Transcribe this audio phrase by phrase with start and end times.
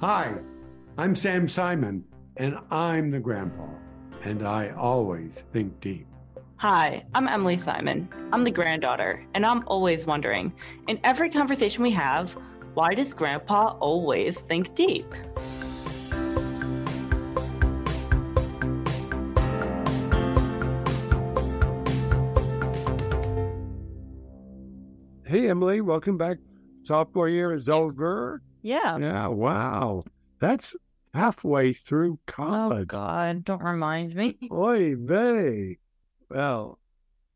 [0.00, 0.34] Hi,
[0.96, 2.06] I'm Sam Simon,
[2.38, 3.68] and I'm the grandpa,
[4.22, 6.06] and I always think deep.
[6.56, 8.08] Hi, I'm Emily Simon.
[8.32, 10.54] I'm the granddaughter, and I'm always wondering
[10.88, 12.34] in every conversation we have,
[12.72, 15.12] why does grandpa always think deep?
[25.26, 26.38] Hey, Emily, welcome back.
[26.84, 28.40] Sophomore year is over.
[28.62, 28.98] Yeah.
[28.98, 30.04] Yeah, wow.
[30.40, 30.74] That's
[31.14, 32.88] halfway through oh, college.
[32.92, 32.96] Oh.
[32.96, 34.36] God, don't remind me.
[34.52, 35.78] Oy vey.
[36.28, 36.78] Well,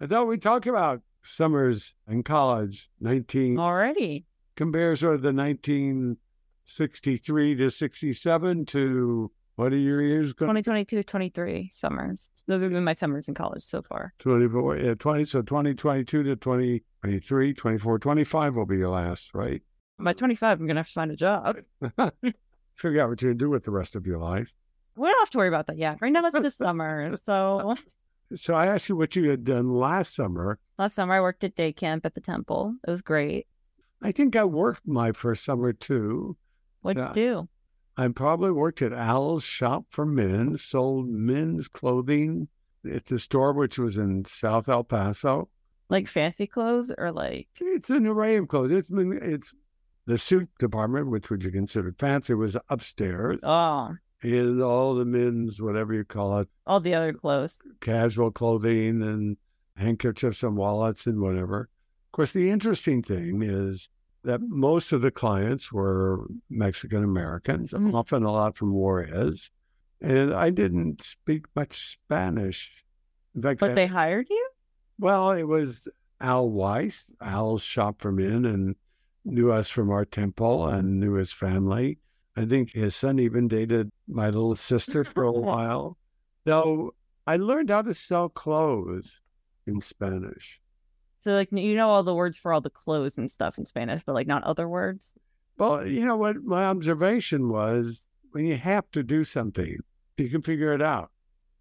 [0.01, 4.27] I thought we'd talk about summers in college, 19, Already.
[4.57, 11.71] compare sort of the 1963 to 67 to what are your years going 2022, 23
[11.73, 12.29] summers.
[12.47, 14.13] Those have been my summers in college so far.
[14.19, 19.63] 24, yeah, 20, so 2022 to 2023, 24, 25 will be your last, right?
[19.99, 21.57] By 25, I'm going to have to find a job.
[22.75, 24.53] Figure out what you're going to do with the rest of your life.
[24.97, 25.99] We don't have to worry about that yet.
[26.01, 27.17] Right now, it's just summer.
[27.23, 27.75] So
[28.35, 30.59] So I asked you what you had done last summer.
[30.79, 32.75] last summer, I worked at day camp at the temple.
[32.87, 33.47] It was great.
[34.03, 36.37] I think I worked my first summer too.
[36.83, 37.05] What'd Yeah.
[37.05, 37.49] you uh, do?
[37.97, 42.49] I probably worked at Al's Shop for Men, sold men's clothing
[42.91, 45.49] at the store, which was in South El Paso.
[45.89, 48.73] Like fancy clothes or like, It's an array of clothes.
[48.73, 49.53] It's been, it's
[50.07, 55.61] the suit department, which would you consider fancy, was upstairs, oh, and all the men's,
[55.61, 57.59] whatever you call it, all the other clothes.
[57.81, 59.37] casual clothing and
[59.77, 61.63] handkerchiefs and wallets and whatever.
[61.63, 63.89] Of course, the interesting thing is
[64.23, 67.93] that most of the clients were Mexican Americans, Mhm.
[67.95, 69.51] often a lot from Juarez.
[70.01, 72.85] And I didn't speak much Spanish.
[73.35, 74.49] In fact, But I- they hired you?
[74.99, 75.89] well, it was
[76.21, 78.77] Al Weiss, Al's shop for men, and
[79.25, 81.01] knew us from our temple and mm-hmm.
[81.01, 81.99] knew his family.
[82.37, 85.97] I think his son even dated my little sister for a while.
[86.45, 86.95] Though
[87.27, 89.21] I learned how to sell clothes
[89.67, 90.61] in Spanish.
[91.21, 94.03] So like you know all the words for all the clothes and stuff in Spanish,
[94.05, 95.15] but like not other words.
[95.57, 99.79] Well, you know what my observation was when you have to do something,
[100.19, 101.11] you can figure it out.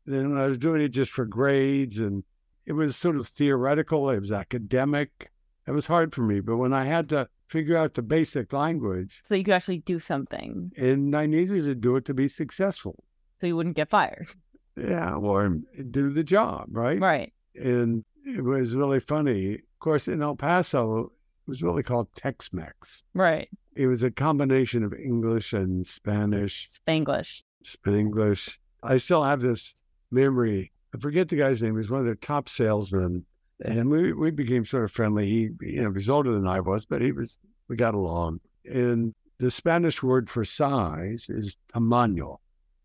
[0.05, 2.23] Then I was doing it just for grades and
[2.65, 5.31] it was sort of theoretical, it was academic.
[5.67, 6.39] It was hard for me.
[6.41, 9.99] But when I had to figure out the basic language So you could actually do
[9.99, 13.03] something, and I needed to do it to be successful.
[13.39, 14.27] so you wouldn't get fired.
[14.75, 15.59] Yeah, or
[15.91, 16.99] do the job, right?
[16.99, 17.31] Right.
[17.55, 19.53] And it was really funny.
[19.53, 21.09] Of course, in El Paso, it
[21.45, 23.03] was really called Tex Mex.
[23.13, 23.49] Right.
[23.75, 26.69] It was a combination of English and Spanish.
[26.87, 27.43] Spanglish.
[27.63, 28.57] Spanglish.
[28.81, 29.75] I still have this
[30.09, 30.71] memory.
[30.95, 31.73] I forget the guy's name.
[31.73, 33.25] He was one of their top salesmen,
[33.61, 35.27] and we we became sort of friendly.
[35.29, 37.37] He, you know, he was older than I was, but he was.
[37.69, 38.41] We got along.
[38.65, 42.37] And the Spanish word for size is tamaño.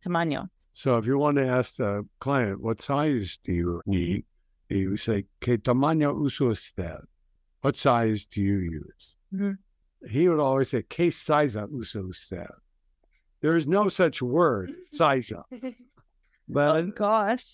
[0.06, 0.48] Tamaño.
[0.72, 4.24] So if you want to ask the client what size do you need,
[4.68, 7.00] you say "Qué tamaño usa usted?"
[7.62, 9.16] What size do you use?
[9.34, 9.58] Mhm.
[10.08, 12.46] He would always say "Qué size usa usted?"
[13.40, 15.32] There is no such word, size.
[16.48, 17.44] But Oh gosh.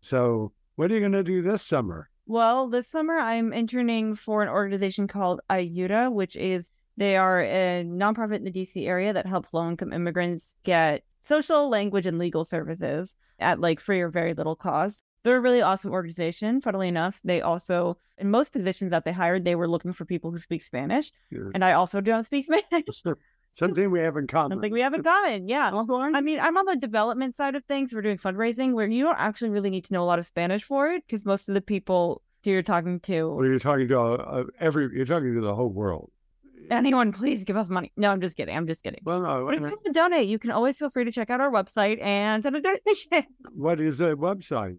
[0.00, 2.08] so, what are you going to do this summer?
[2.26, 7.84] Well, this summer I'm interning for an organization called Ayuda, which is they are a
[7.86, 12.44] nonprofit in the DC area that helps low income immigrants get social, language, and legal
[12.44, 15.02] services at like free or very little cost.
[15.22, 16.60] They're a really awesome organization.
[16.60, 20.30] Funnily enough, they also, in most positions that they hired, they were looking for people
[20.30, 21.12] who speak Spanish.
[21.30, 21.50] Yeah.
[21.54, 23.02] And I also don't speak Spanish.
[23.52, 24.56] Something we have in common.
[24.56, 25.48] Something we have in common.
[25.48, 25.70] Yeah.
[25.72, 27.92] I mean, I'm on the development side of things.
[27.92, 30.62] We're doing fundraising where you don't actually really need to know a lot of Spanish
[30.62, 34.00] for it because most of the people who you're talking to Well, you're talking to
[34.00, 34.88] uh, every.
[34.96, 36.10] You're talking to the whole world.
[36.70, 39.44] anyone please give us money no i'm just kidding i'm just kidding Well, no.
[39.46, 41.50] but if you want to donate you can always feel free to check out our
[41.50, 43.26] website and send a donation
[43.66, 44.76] What is the website?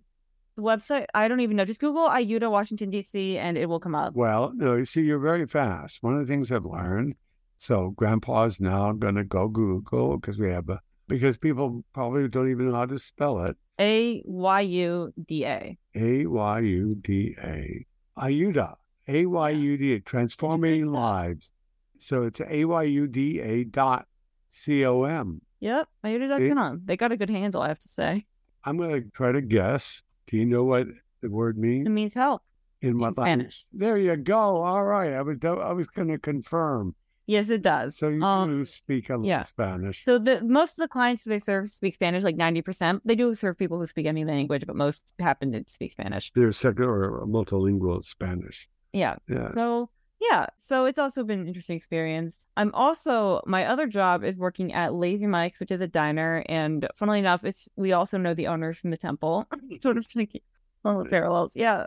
[0.55, 3.95] the website i don't even know just google ayuda washington dc and it will come
[3.95, 5.97] up Well, no, you see, you're very fast.
[6.01, 7.15] One of the things I've learned,
[7.61, 12.49] so grandpa's now going to go Google because we have a, because people probably don't
[12.49, 13.55] even know how to spell it.
[13.77, 17.85] a-y-u-d-a A Y U D A.
[18.17, 18.75] Ayuda.
[19.07, 19.99] A Y U D A.
[19.99, 21.51] Transforming lives.
[21.99, 24.07] So it's A Y U D A dot
[24.51, 25.41] C O M.
[25.59, 28.25] yep ayuda.com they got a good handle i have to say
[28.63, 30.03] I'm going to try to guess.
[30.27, 30.87] Do you know what
[31.21, 31.87] the word means?
[31.87, 32.13] it means?
[32.13, 32.43] help
[32.81, 33.17] In what in language?
[33.17, 34.63] spanish There you go.
[34.63, 35.13] All right.
[35.13, 36.95] I was I was going to confirm.
[37.35, 39.43] Yes it does So you um speak a little yeah.
[39.43, 39.97] Spanish.
[40.07, 43.55] so the most of the clients they serve speak spanish like 90% they do serve
[43.63, 48.03] people who speak any language but most happen to speak spanish They're second or multilingual
[48.15, 48.57] Spanish.
[48.93, 49.51] yeah Yeah.
[49.59, 49.89] So
[50.31, 52.33] Yeah, so it's also been an interesting experience.
[52.59, 53.13] I'm also
[53.55, 57.41] my other job is working at Lazy Mike's, which is a diner, and funnily enough,
[57.49, 59.35] it's we also know the owners from the temple.
[59.85, 60.41] sort of thinking
[60.85, 61.79] all the parallels, yeah.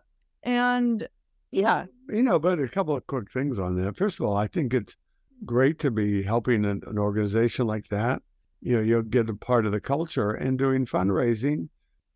[0.43, 0.99] And
[1.52, 1.87] yeah,
[2.17, 3.97] You know, but a couple of quick things on that.
[3.97, 4.97] First of all, I think it's
[5.45, 8.23] great to be helping an, an organization like that.
[8.61, 11.69] You know, you'll get a part of the culture and doing fundraising.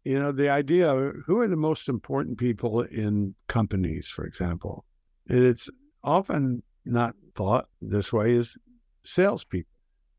[0.04, 4.84] You know, the idea who are the most important people in companies, for example?
[5.28, 5.68] And it's
[6.02, 8.56] often not thought this way as
[9.04, 9.70] salespeople.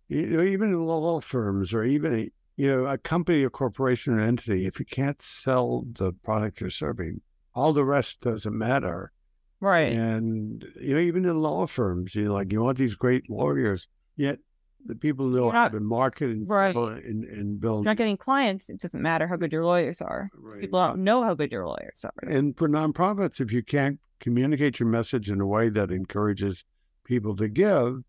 [0.08, 4.14] You know, even in law firms or even, a, you know, a company, a corporation,
[4.14, 7.22] or entity, if you can't sell the product you're serving,
[7.56, 9.12] all the rest doesn't matter.
[9.62, 9.94] Right.
[9.94, 13.88] And you know, even in law firms, you know, like you want these great lawyers,
[14.18, 14.40] yet
[14.86, 16.74] the people know You're how not- to market and Right.
[16.74, 17.84] sell and, and If build.
[17.84, 20.30] you're not getting clients, it doesn't matter how good your lawyers are.
[20.34, 20.62] Right.
[20.62, 22.30] People don't know how good your lawyers are.
[22.30, 26.64] And for nonprofits, if you can't communicate your message in a way that encourages
[27.04, 28.04] people to give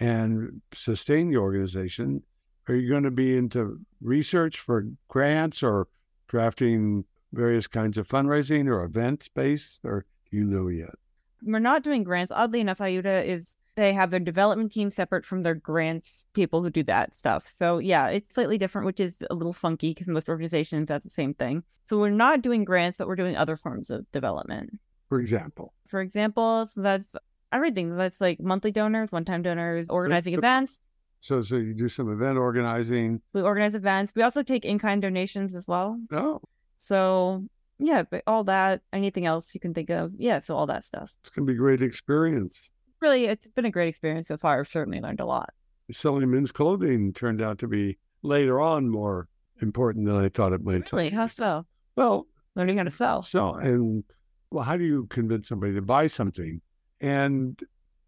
[0.00, 2.22] and sustain the organization,
[2.68, 5.88] are you going to be into research for grants or
[6.28, 10.04] drafting various kinds of fundraising or event space or
[10.34, 10.94] you know yet?
[11.42, 12.32] We're not doing grants.
[12.32, 16.70] Oddly enough, Ayuda is they have their development team separate from their grants people who
[16.70, 17.52] do that stuff.
[17.56, 21.10] So yeah, it's slightly different, which is a little funky because most organizations that's the
[21.10, 21.62] same thing.
[21.86, 24.78] So we're not doing grants, but we're doing other forms of development.
[25.08, 27.14] For example, For example, so that's
[27.52, 27.96] everything.
[27.96, 30.80] That's like monthly donors, one-time donors, organizing so- events.
[31.20, 33.20] so so you do some event organizing.
[33.34, 34.14] We organize events.
[34.16, 36.00] We also take in-kind donations as well.
[36.12, 36.40] Oh,
[36.78, 37.44] So
[37.78, 41.16] yeah, but all that, anything else you can think of, yeah, so all that stuff.
[41.20, 42.70] it's going to be a great experience.
[43.00, 44.60] Really, it's been a great experience so far.
[44.60, 45.50] I've certainly learned a lot.
[45.90, 49.28] selling men's clothing turned out to be later on more
[49.60, 50.90] important than I thought it might.
[50.92, 51.66] Really, how so?
[51.96, 52.26] Well,
[52.56, 53.22] Learning how to sell.
[53.22, 54.04] so and
[54.52, 56.60] well, how do you convince somebody to buy something?
[57.00, 57.60] And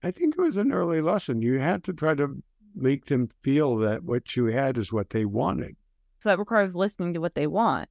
[0.04, 1.42] I think it was an early lesson.
[1.42, 2.40] You had to try to
[2.76, 5.74] make them feel that what you had is what they wanted.
[6.20, 7.88] So that requires listening to what they want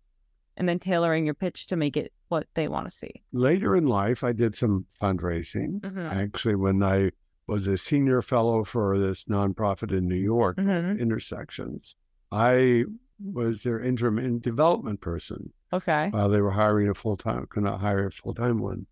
[0.57, 3.22] and then tailoring your pitch to make it what they want to see.
[3.31, 5.81] Later in life, I did some fundraising.
[5.81, 6.00] Mm-hmm.
[6.00, 7.12] Actually, when I
[7.48, 11.00] was a senior fellow for this nonprofit in New York, Mm-hmm.
[11.00, 11.96] Intersections,
[12.31, 12.86] I
[13.34, 15.52] was their interim development person.
[15.74, 16.07] Okay.
[16.10, 18.86] while they were hiring a full time, could not hire a full time one.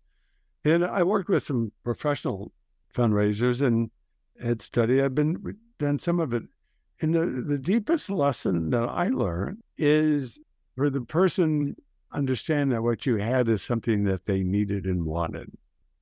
[0.64, 2.52] And I worked with some professional
[2.94, 3.90] fundraisers and
[4.42, 5.00] had studied.
[5.02, 6.42] I've been done some of it.
[7.00, 10.38] And the, the deepest lesson that I learned is
[10.76, 11.76] for the person
[12.12, 15.50] understand that what you had is something that they needed and wanted.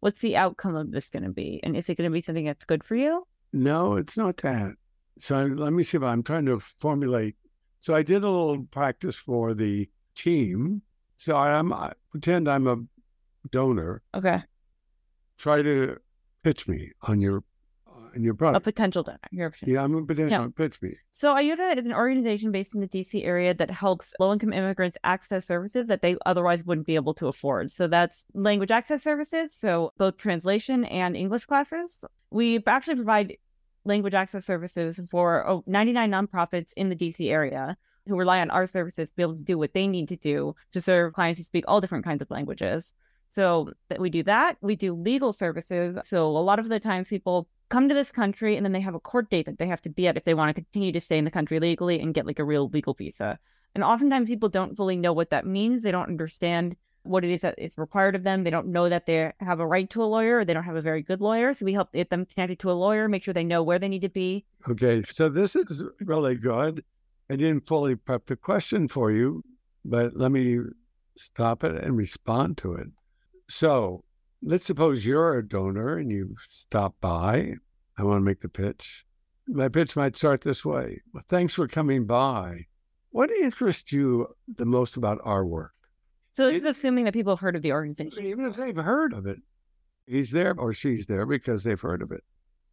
[0.01, 1.61] What's the outcome of this going to be?
[1.63, 3.25] And is it going to be something that's good for you?
[3.53, 4.73] No, it's not that.
[5.19, 7.37] So I- let me see if I'm trying to formulate.
[7.81, 10.83] So I did a little practice for the team.
[11.19, 12.77] So I'm I pretend I'm a
[13.51, 14.03] donor.
[14.15, 14.43] Okay.
[15.39, 15.99] Try to
[16.43, 17.45] pitch me on your
[18.15, 19.19] on your A potential donor.
[19.31, 20.97] You're yeah, I'm a potential pitch me.
[21.11, 24.97] So Ayuda is an organization based in the DC area that helps low income immigrants
[25.05, 27.71] access services that they otherwise wouldn't be able to afford.
[27.71, 32.05] So that's language access services, so both translation and English classes.
[32.31, 33.37] We actually provide
[33.85, 37.77] language access services for oh, 99 nonprofits in the DC area
[38.07, 40.55] who rely on our services to be able to do what they need to do
[40.73, 42.93] to serve clients who speak all different kinds of languages.
[43.31, 44.59] So that we do that.
[44.61, 45.97] We do legal services.
[46.05, 48.95] So a lot of the times people come to this country and then they have
[48.95, 51.01] a court date that they have to be at if they want to continue to
[51.01, 53.39] stay in the country legally and get like a real legal visa.
[53.75, 55.83] And oftentimes people don't fully know what that means.
[55.83, 58.45] They don't understand what it is that is required of them.
[58.45, 60.77] They don't know that they have a right to a lawyer or they don't have
[60.77, 61.55] a very good lawyer.
[61.55, 63.89] So we help get them connected to a lawyer, make sure they know where they
[63.89, 64.45] need to be.
[64.69, 66.85] Okay, so this is really good.
[67.31, 69.43] I didn't fully prep the question for you,
[69.83, 70.59] but let me
[71.17, 72.89] stop it and respond to it.
[73.49, 74.05] So
[74.43, 77.55] let's suppose you're a donor and you stop by.
[77.97, 79.05] I want to make the pitch.
[79.47, 81.01] My pitch might start this way.
[81.13, 82.67] Well, thanks for coming by.
[83.11, 85.73] What interests you the most about our work?
[86.33, 88.25] So this is assuming that people have heard of the organization.
[88.25, 89.39] Even if they've heard of it,
[90.07, 92.25] he's there or she's there because they've heard of it.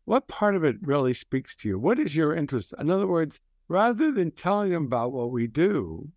[0.06, 1.78] What part of it really speaks to you?
[1.78, 2.74] What is your interest?
[2.80, 6.10] In other words, rather than telling them about what we do,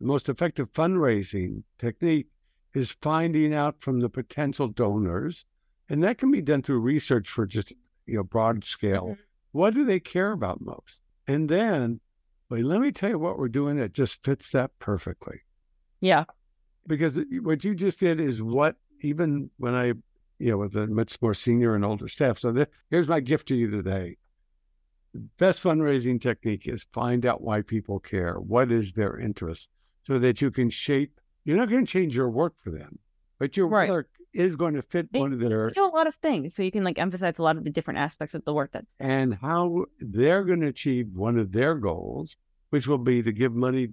[0.00, 2.28] the most effective fundraising technique
[2.76, 5.44] is finding out from the potential donors,
[5.88, 7.72] and that can be done through research for just
[8.06, 9.08] you know broad scale.
[9.10, 9.18] Mhm.
[9.52, 11.00] What do they care about most?
[11.26, 12.00] And then,
[12.50, 15.40] wait, let me tell you what we're doing that just fits that perfectly
[16.00, 16.24] Yeah.
[16.86, 19.86] because what you just did is what even when I,
[20.38, 22.38] you know, with a much more senior and older staff.
[22.38, 24.18] So th- here's my gift to you today.
[25.14, 28.34] The best fundraising technique is find out why people care.
[28.38, 29.70] What is their interest,
[30.06, 31.18] so that you can shape.
[31.46, 32.98] You're not going to change your work for them,
[33.38, 33.88] but your Right.
[33.88, 36.54] work is going to fit They- one of their You do a lot of things,
[36.54, 38.86] so you can like emphasize a lot of the different aspects of the work that's
[38.98, 42.36] and how they're going to achieve one of their goals,
[42.70, 43.90] which will be to give money.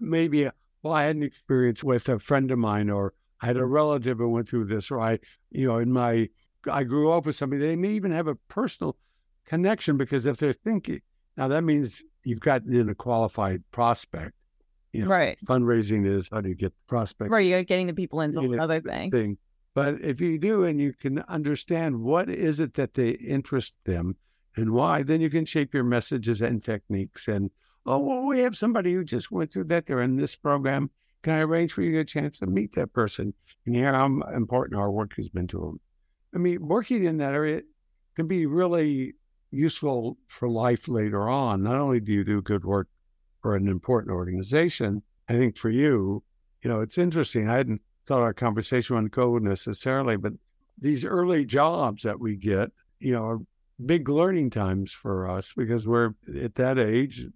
[0.00, 0.48] Maybe,
[0.82, 4.16] well, I had an experience with a friend of mine, or I had a relative
[4.18, 5.18] who went through this, or I,
[5.50, 6.30] you know, in my,
[6.68, 7.60] I grew up with somebody.
[7.60, 8.96] They may even have a personal
[9.44, 11.02] connection because if they're thinking,
[11.36, 14.32] now that means you've gotten in a qualified prospect.
[14.94, 15.38] You know, right.
[15.44, 18.42] fundraising is how do you get the prospect Right, you're getting the people in Yeah,
[18.42, 19.10] another thing.
[19.10, 19.38] thing.
[19.74, 24.16] But if you do and you can understand what is it that they interest them
[24.56, 27.26] and why, then you can shape your messages and techniques.
[27.26, 27.50] And
[27.86, 29.86] oh, well, we have somebody who just went through that.
[29.86, 30.90] They're in this program.
[31.24, 33.34] Can I arrange for you a chance to meet that person
[33.66, 35.80] and hear how important our work has been to them?
[36.32, 37.62] I mean, working in that area
[38.14, 39.14] can be really
[39.50, 41.64] useful for life later on.
[41.64, 42.86] Not only do you do good work
[43.44, 46.22] for an important organization, I think for you,
[46.62, 47.46] you know, it's interesting.
[47.46, 50.32] I hadn't thought our conversation on code necessarily, but
[50.78, 52.70] these early jobs that we get,
[53.00, 53.38] you know, are
[53.84, 57.26] big learning times for us because we're at that age,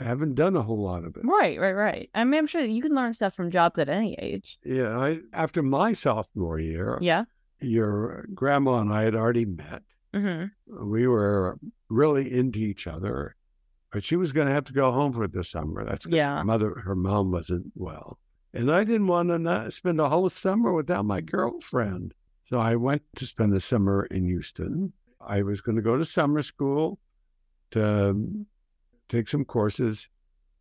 [0.00, 1.22] haven't done a whole lot of it.
[1.24, 2.08] Right, right, right.
[2.14, 4.60] I mean, I'm sure you can learn stuff from jobs at any age.
[4.64, 4.96] Yeah.
[4.96, 7.24] I, after my sophomore year, Yeah.
[7.60, 9.82] your grandma and I had already met.
[10.14, 13.34] hmm We were really into each other,
[13.92, 15.84] but she was going to have to go home for the summer.
[15.84, 16.38] That's Yeah.
[16.38, 18.18] her mother, her mom wasn't well.
[18.54, 22.14] And I didn't want to not spend a whole summer without my girlfriend.
[22.42, 24.92] So I went to spend the summer in Houston.
[25.20, 26.98] I was going to go to summer school
[27.72, 28.46] to um,
[29.08, 30.08] take some courses,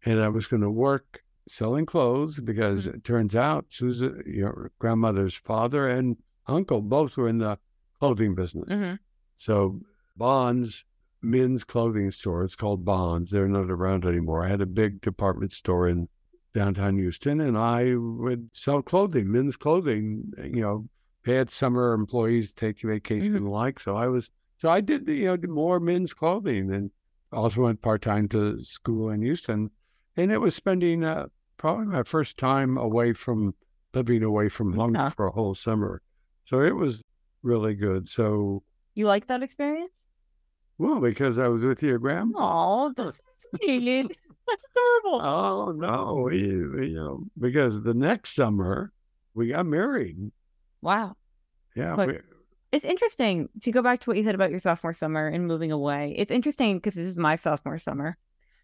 [0.06, 5.36] and I was going to work selling clothes because it turns out Susan, your grandmother's
[5.36, 6.18] father and
[6.48, 7.58] uncle both were in the
[8.00, 8.68] clothing business.
[8.68, 8.94] hmm
[9.38, 9.80] So
[10.18, 10.84] Bonds
[11.22, 12.44] men's clothing store.
[12.44, 13.32] It's called Bonds.
[13.32, 14.46] They're not around anymore.
[14.46, 16.08] I had a big department store in
[16.54, 20.32] downtown Houston, and I would sell clothing, men's clothing.
[20.44, 20.90] You know,
[21.26, 23.80] had summer employees take vacation and the like.
[23.80, 26.90] So I was, so I did, you know, did more men's clothing, and
[27.32, 29.70] also went part time to school in Houston,
[30.16, 33.54] and it was spending uh, probably my first time away from
[33.94, 35.10] living away from home Yeah.
[35.10, 36.02] for a whole summer.
[36.46, 37.02] So it was
[37.44, 38.08] really good.
[38.08, 38.64] So
[38.96, 39.92] You like that experience?
[40.78, 42.34] Well, because I was with your grandma.
[42.38, 43.22] Oh, that's
[43.60, 44.12] sweet.
[44.48, 45.22] That's adorable.
[45.22, 48.94] Oh no, we, you know, because the next summer
[49.34, 50.32] we got married.
[50.82, 51.18] Wow.
[51.76, 52.20] Yeah, we,
[52.72, 55.74] It's interesting to go back to what you said about your sophomore summer and moving
[55.74, 56.14] away.
[56.18, 58.18] It's interesting because this is my sophomore summer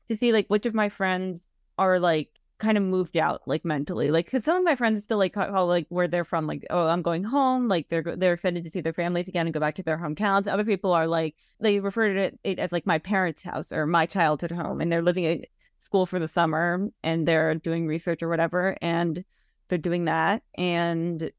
[0.07, 1.45] to see like which of my friends
[1.77, 2.29] are like
[2.59, 4.11] kind of moved out like mentally.
[4.11, 6.87] Like, cause some of my friends still like call like where they're from, like, oh,
[6.87, 7.67] I'm going home.
[7.67, 10.51] Like they're they're excited to see their families again and go back to their hometowns.
[10.51, 14.05] Other people are like they refer to it as like my parents' house or my
[14.05, 15.47] childhood home, and they're living at
[15.81, 19.23] school for the summer and they're doing research or whatever, and
[19.67, 21.31] they're doing that and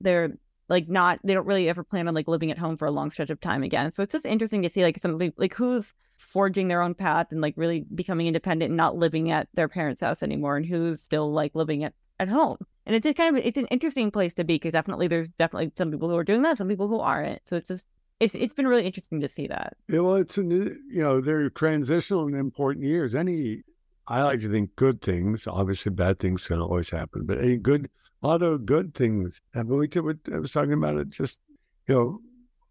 [0.00, 0.36] they're
[0.72, 3.10] like not they don't really ever plan on like living at home for a long
[3.10, 3.92] stretch of time again.
[3.92, 7.42] So it's just interesting to see like somebody like who's forging their own path and
[7.42, 11.30] like really becoming independent and not living at their parents' house anymore and who's still
[11.30, 12.56] like living at, at home.
[12.86, 15.72] And it's just kind of it's an interesting place to be because definitely there's definitely
[15.76, 17.42] some people who are doing that, some people who aren't.
[17.46, 17.86] So it's just
[18.18, 19.76] it's it's been really interesting to see that.
[19.88, 23.14] yeah, well, it's a new, you know, they're transitional and important years.
[23.14, 23.62] Any,
[24.08, 25.46] I like to think good things.
[25.46, 27.90] Obviously, bad things can always happen, but any good,
[28.22, 29.76] a lot of good things happen.
[29.76, 31.10] We did I was talking about it.
[31.10, 31.40] Just,
[31.88, 32.20] you know,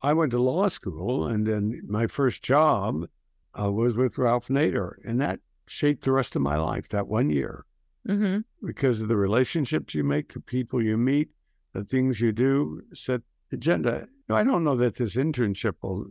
[0.01, 3.07] I went to law school, and then my first job
[3.59, 6.89] uh, was with Ralph Nader, and that shaped the rest of my life.
[6.89, 7.65] That one year.
[8.07, 8.39] Mm-hmm.
[8.65, 11.29] because of the relationships you make, the people you meet,
[11.73, 14.07] the things you do, set agenda.
[14.27, 16.07] I don't know that this internship will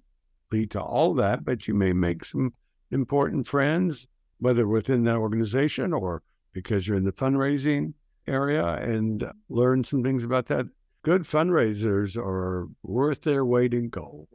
[0.53, 2.53] lead to all that, but you may make some
[2.93, 4.07] important friends,
[4.39, 7.95] whether within that organization or because you're in the fundraising
[8.27, 10.67] area and learn some things about that.
[11.03, 14.29] Good fundraisers are worth their weight in gold.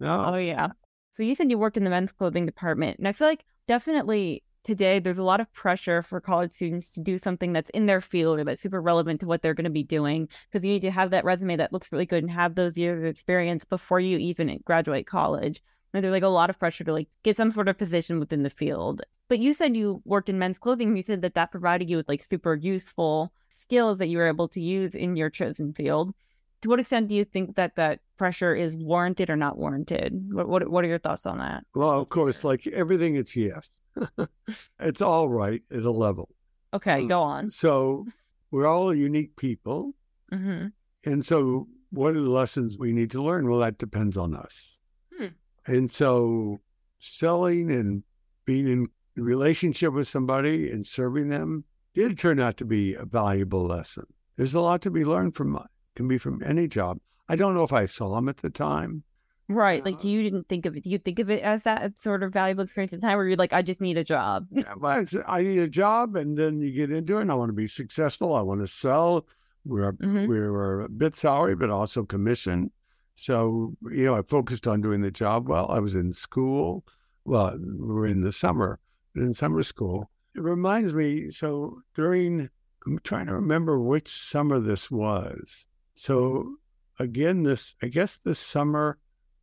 [0.00, 0.68] No, Oh yeah.
[1.14, 4.42] So you said you worked in the men's clothing department, and I feel like definitely
[4.64, 8.00] today there's a lot of pressure for college students to do something that's in their
[8.00, 10.82] field or that's super relevant to what they're going to be doing because you need
[10.82, 14.00] to have that resume that looks really good and have those years of experience before
[14.00, 15.62] you even graduate college.
[15.92, 18.42] And there's like a lot of pressure to like get some sort of position within
[18.42, 19.02] the field.
[19.32, 20.88] But you said you worked in men's clothing.
[20.88, 24.28] and You said that that provided you with like super useful skills that you were
[24.28, 26.12] able to use in your chosen field
[26.60, 30.12] to what extent do you think that that pressure is warranted or not warranted?
[30.34, 31.64] What what, what are your thoughts on that?
[31.74, 33.70] well, of course, like everything, it's yes.
[34.80, 36.28] it's all right at a level.
[36.74, 37.48] Okay, go on.
[37.48, 38.04] So
[38.50, 39.94] we're all unique people.
[40.30, 40.66] hmm
[41.04, 43.48] And so, what are the lessons we need to learn?
[43.48, 44.78] Well, that depends on us.
[45.18, 45.28] Hmm.
[45.66, 46.60] And so,
[46.98, 48.02] selling and
[48.44, 51.64] being in relationship with somebody and serving them
[51.94, 54.04] did turn out to be a valuable lesson.
[54.36, 55.58] There's a lot to be learned from
[55.94, 56.98] can be from any job.
[57.28, 59.02] I don't know if I saw them at the time.
[59.48, 59.84] Right.
[59.84, 60.86] Like Uh, you didn't think of it.
[60.86, 63.36] You think of it as that sort of valuable experience at the time where you're
[63.36, 64.46] like, I just need a job.
[64.50, 67.22] Yeah, well, I need a job, and then you get into it.
[67.22, 68.34] And I want to be successful.
[68.34, 69.26] I want to sell.
[69.64, 70.28] We're Mhm.
[70.28, 72.70] we were a bit salary, but also commission.
[73.16, 75.70] So you know, I focused on doing the job well.
[75.70, 76.84] I was in school.
[77.24, 78.80] Well, we're in the summer,
[79.14, 80.10] in summer school.
[80.34, 81.30] It reminds me.
[81.30, 82.48] So during,
[82.86, 85.66] I'm trying to remember which summer this was.
[85.94, 86.56] So
[86.98, 88.98] again, this I guess this summer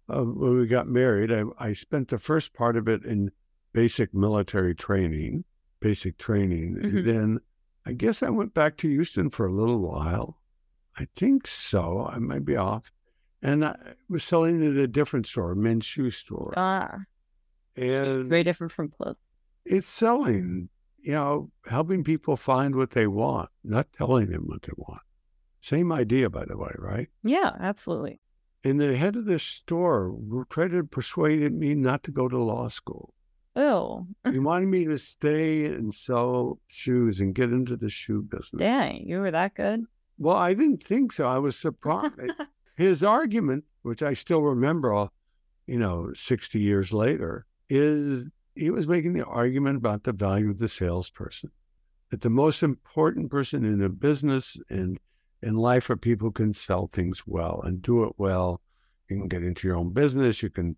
[0.09, 3.31] uh, when we got married, I, I spent the first part of it in
[3.73, 5.43] basic military training,
[5.79, 6.77] basic training.
[6.77, 6.83] Mhm.
[6.83, 7.39] And then
[7.85, 10.41] I guess I went back to Houston for a little while.
[10.97, 12.09] I think so.
[12.11, 12.91] I might be off.
[13.41, 13.75] And I
[14.09, 16.53] was selling at a different store, a men's shoe store.
[16.57, 16.99] Ah,
[17.75, 19.15] it's and very different from clothes.
[19.69, 20.69] It's selling,
[21.01, 25.01] you know, helping people find what they want, not telling them what they want.
[25.61, 27.07] Same idea, by the way, right?
[27.23, 28.19] Yeah, absolutely.
[28.63, 30.15] And the head of this store
[30.49, 33.13] tried to persuade me not to go to law school.
[33.55, 38.59] Oh, He wanted me to stay and sell shoes and get into the shoe business.
[38.59, 39.85] dang, you were that good.
[40.17, 41.27] Well, I didn't think so.
[41.27, 42.13] I was surprised.
[42.77, 45.09] His argument, which I still remember,
[45.67, 48.27] you know, 60 years later, is
[48.59, 51.51] he was making the argument about the value of the salesperson.
[52.11, 54.99] That the most important person in a business and
[55.41, 58.61] in life are people who can sell things well and do it well.
[59.09, 60.43] You can get into your own business.
[60.43, 60.75] You can,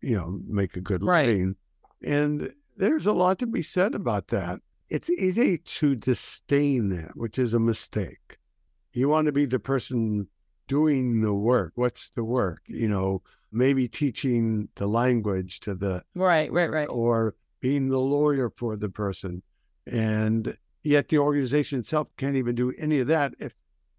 [0.00, 1.26] you know, make a good Right.
[1.26, 1.56] living.
[2.02, 4.60] And there's a lot to be said about that.
[4.88, 8.38] It's easy to disdain that, which is a mistake.
[8.92, 10.26] You want to be the person
[10.70, 11.72] doing the work.
[11.74, 12.62] What's the work?
[12.66, 16.86] You know, maybe teaching the language to the Right, right, right.
[16.88, 19.42] or being the lawyer for the person.
[19.86, 23.52] And yet the organization itself can't even do any of that if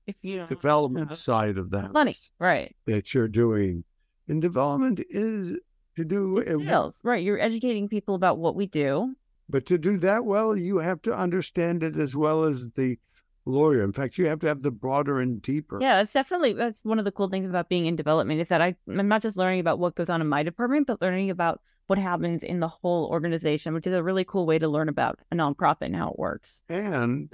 [0.07, 2.73] If you don't development side of that money, right?
[2.85, 3.83] that you're doing.
[4.29, 5.57] And development is
[5.97, 7.21] to do It's sales, right?
[7.23, 9.13] You're educating people about what we do.
[9.49, 12.97] but to do that well, you have to understand it as well as the
[13.45, 13.83] lawyer.
[13.83, 15.79] In fact, you have to have the broader and deeper.
[15.81, 18.61] Yeah, that's definitely that's one of the cool things about being in development is that
[18.61, 21.61] I, I'm not just learning about what goes on in my department, but learning about
[21.87, 25.19] what happens in the whole organization, which is a really cool way to learn about
[25.31, 26.63] a nonprofit and how it works.
[26.69, 27.33] And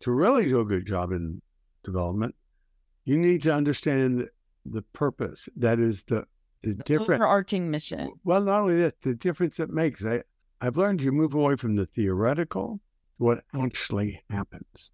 [0.00, 1.42] to really do a good job in
[1.82, 2.34] development,
[3.04, 4.28] you need to understand
[4.64, 5.48] the purpose.
[5.56, 6.26] That is the
[6.62, 7.20] the different.
[7.20, 8.10] overarching mission.
[8.24, 10.04] Well, not only that, the difference it makes.
[10.04, 10.22] I
[10.60, 12.80] I've learned to move away from the theoretical
[13.18, 14.90] to what actually happens.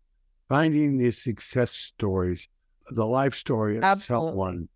[0.51, 2.49] Finding these success stories,
[2.91, 4.31] the life story of Absolutely.
[4.31, 4.69] someone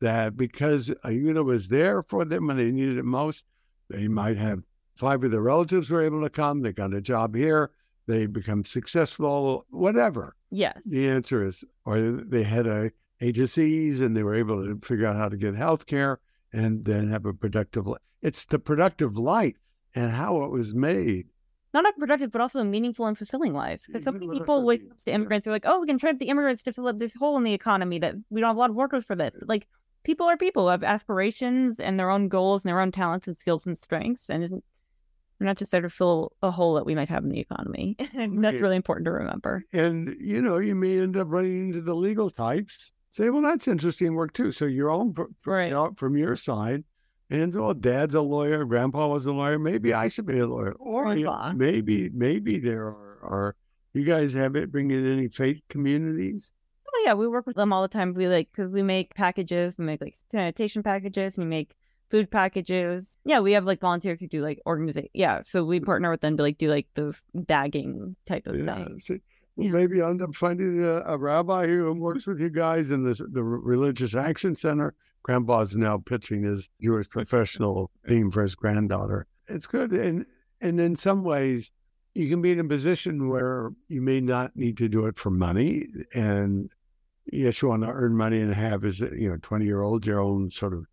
[0.00, 3.46] that because a unit was there for them when they needed it most,
[3.88, 4.62] they might have
[4.94, 6.60] five of their relatives were able to come.
[6.60, 7.70] They got a job here.
[8.06, 10.36] They become successful, whatever.
[10.50, 10.78] Yes.
[10.84, 12.90] The answer is, or they had a,
[13.22, 16.20] a disease and they were able to figure out how to get health care
[16.52, 18.02] and then have a productive life.
[18.20, 19.56] It's the productive life
[19.94, 21.28] and how it was made.
[21.74, 23.86] Not only productive, but also meaningful and fulfilling lives.
[23.86, 25.98] Because so many with people, the- when it to immigrants, are like, "Oh, we can
[25.98, 28.56] train the immigrants to fill up this hole in the economy that we don't have
[28.56, 29.66] a lot of workers for this." But, like,
[30.04, 33.38] people are people who have aspirations and their own goals and their own talents and
[33.38, 34.64] skills and strengths, and isn't
[35.40, 37.96] we're not just there to fill a hole that we might have in the economy.
[38.14, 39.64] and that's really important to remember.
[39.72, 42.92] And, you know, you may end up running into the legal types.
[43.10, 44.52] Say, well, that's interesting work too.
[44.52, 45.66] So your own, Right.
[45.66, 46.84] you know, from your side,
[47.32, 49.58] and well, dad's a lawyer, grandpa was a lawyer.
[49.58, 50.72] Maybe I should be a lawyer.
[50.72, 53.56] Or you know, maybe, maybe there are, are,
[53.94, 56.52] you guys have it bring in any faith communities?
[56.86, 58.12] Oh yeah, we work with them all the time.
[58.12, 61.74] We like because we make packages, we make like sanitation packages, we make
[62.10, 63.16] food packages.
[63.24, 65.08] Yeah, we have like volunteers who do like organization.
[65.14, 65.86] Yeah, so we mm.
[65.86, 68.84] partner with them to like do like those bagging type of Yeah.
[68.84, 69.10] things.
[69.56, 69.72] Well, Yeah.
[69.72, 73.22] maybe I'll end up finding a, a rabbi who works with you guys in this,
[73.26, 74.94] the Religious Action Center.
[75.22, 79.26] Grandpa's now pitching his Jewish professional theme for his granddaughter.
[79.48, 79.92] It's good.
[79.92, 80.26] And,
[80.60, 81.70] and in some ways,
[82.14, 85.30] you can be in a position where you may not need to do it for
[85.30, 85.86] money.
[86.14, 86.70] And
[87.30, 90.06] yes, you want to earn money and have as a you know, 20 year old,
[90.06, 90.84] your own sort of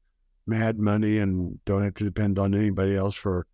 [0.46, 3.46] mad money and don't have to depend on anybody else for,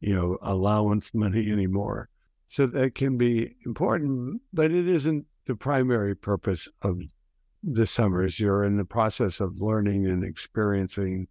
[0.00, 2.08] you know, allowance money anymore.
[2.48, 7.00] So that can be important, but it isn't the primary purpose of
[7.62, 8.38] the summers.
[8.40, 11.28] You're in the process of learning and experiencing.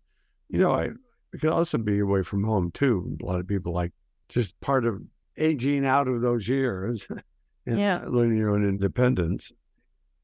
[0.50, 0.90] You know, I
[1.34, 3.18] it can also be away from home too.
[3.22, 3.92] A lot of people like
[4.30, 5.02] just part of
[5.38, 7.08] aging out of those years
[7.66, 8.04] and Yeah.
[8.08, 9.52] learning your own independence.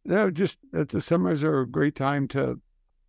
[0.06, 2.62] No, just that the summers are a great time to,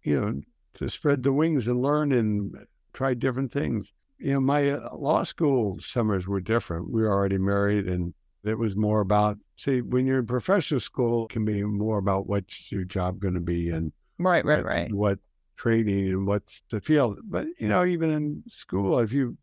[0.03, 0.41] you know,
[0.75, 2.55] to spread the wings and learn and
[2.93, 3.93] try different things.
[4.19, 6.91] You know, my uh, law school summers were different.
[6.91, 11.27] We were already married and It was more about, see, when you're in professional school,
[11.27, 14.92] it can be more about what's your job going to be and Right, right, right.
[14.92, 15.18] what
[15.57, 17.18] training and what's the field.
[17.24, 19.37] But, you know, even in school, if you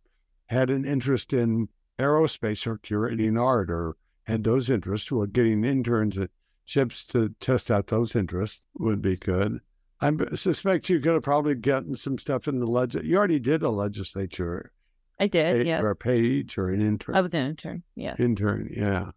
[0.48, 6.18] had an interest in aerospace or curating art or had those interests, well, getting interns
[6.18, 6.30] at
[6.66, 9.60] ships to test out those interests would be good.
[10.02, 12.96] I suspect you could have probably gotten some stuff in the leg.
[12.96, 14.72] You already did a legislature
[15.20, 15.82] I did, pa- yeah.
[15.82, 17.16] or a page or an intern.
[17.16, 18.16] I was an intern, yeah.
[18.20, 19.12] intern, yeah.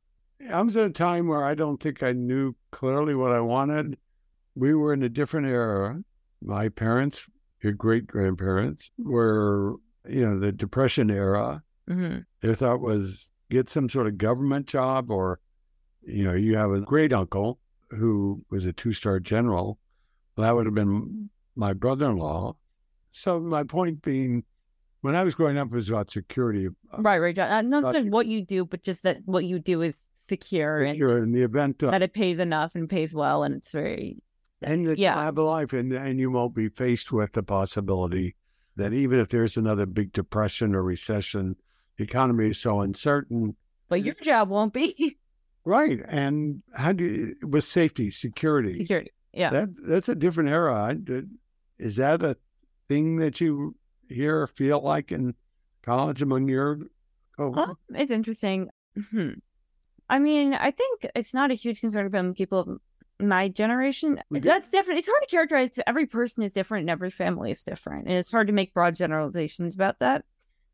[0.53, 3.99] I was at a time where I don't think I knew clearly what I wanted.
[4.55, 6.01] We were in a different era.
[6.43, 7.27] My parents,
[7.63, 9.77] your great grandparents, were,
[10.09, 11.63] you know, the Depression era.
[11.89, 15.41] hmm Their thought was get some sort of government job, or,
[16.03, 17.59] you know, you have a great uncle
[17.91, 19.79] who was a two star general.
[20.37, 22.57] Well, that would have been my brother in law.
[23.11, 24.45] So, my point being,
[25.01, 26.69] when I was growing up, it was about security.
[26.97, 27.35] Right, right.
[27.37, 27.51] John.
[27.51, 29.97] Uh, Not just what you do, but just that what you do is
[30.29, 33.55] secure and You're in the event of that it pays enough and pays well and
[33.55, 34.19] it's very
[34.61, 35.17] and it's Yeah.
[35.17, 38.35] lab of life, and and you won't be faced with the possibility
[38.77, 41.57] that even if there's another big depression or recession,
[41.97, 43.57] the economy is so uncertain.
[43.89, 45.17] but your job won't be
[45.65, 48.79] Right, and how do you, with safety, security?
[48.79, 49.11] security.
[49.35, 49.51] Yeah.
[49.51, 50.97] That that's a different era.
[51.79, 52.37] Is that a
[52.89, 53.77] thing that you
[54.09, 55.35] hear or feel like in
[55.83, 56.81] college among your?
[57.39, 58.69] Oh, Well, it's interesting.
[59.11, 59.31] Hmm.
[60.09, 62.81] I mean, I think it's not a huge concern about people of
[63.21, 64.21] my generation.
[64.31, 64.99] That's different.
[64.99, 65.79] It's hard to characterize.
[65.87, 68.07] Every person is different and every family is different.
[68.07, 70.25] And it's hard to make broad generalizations about that.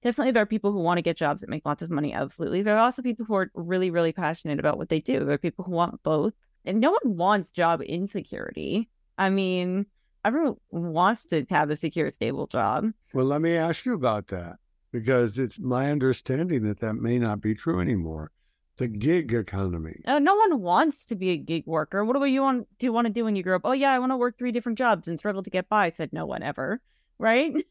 [0.02, 2.12] Definitely, there are people who want to get jobs that make lots of money.
[2.12, 2.60] Absolutely.
[2.60, 5.24] There are also people who are really, really passionate about what they do.
[5.24, 6.34] There are people who want both.
[6.66, 8.88] And no one wants job insecurity.
[9.16, 9.86] I mean,
[10.24, 12.90] everyone wants to have a secure, stable job.
[13.12, 14.56] well, let me ask you about that
[14.92, 18.30] because it's my understanding that that may not be true anymore.
[18.76, 20.00] The gig economy.
[20.04, 22.04] Uh, no one wants to be a gig worker.
[22.04, 22.66] What do you want?
[22.78, 23.62] Do you want to do when you grow up?
[23.64, 25.90] Oh yeah, I want to work three different jobs and struggle to get by.
[25.90, 26.80] Said no one ever,
[27.18, 27.54] right?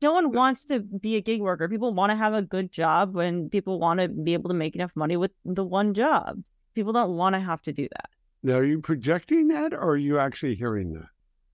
[0.00, 1.68] No one wants to be a gig worker.
[1.68, 4.76] People want to have a good job, and people want to be able to make
[4.76, 6.40] enough money with the one job.
[6.76, 8.08] People don't want to have to do that.
[8.44, 11.08] Now, are you projecting that or are you actually hearing that?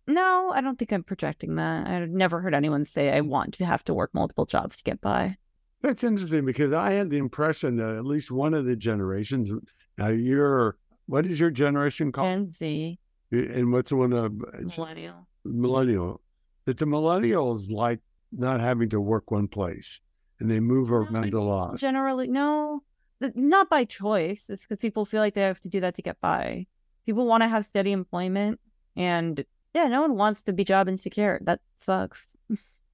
[0.07, 1.87] No, I don't think I'm projecting that.
[1.87, 5.01] I've never heard anyone say I want to have to work multiple jobs to get
[5.01, 5.37] by.
[5.83, 9.51] That's interesting because I had the impression that at least one of the generations,
[9.99, 12.29] now you're, what is your generation called?
[12.29, 12.99] Gen Z,
[13.33, 15.27] And what's the one of millennial.
[15.45, 16.21] millennial?
[16.67, 18.01] That the millennials like
[18.33, 20.01] not having to work one place
[20.40, 21.79] and they move around a lot.
[21.79, 22.83] Generally, no,
[23.23, 24.47] th- not by choice.
[24.49, 26.67] It's because people feel like they have to do that to get by.
[27.07, 28.59] People want to have steady employment,
[28.97, 31.39] and yeah, no one wants to be job insecure.
[31.43, 32.29] That sucks.